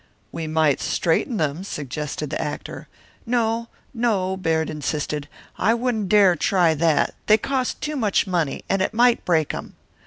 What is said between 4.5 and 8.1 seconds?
insisted, "I wouldn't dare try that. They cost too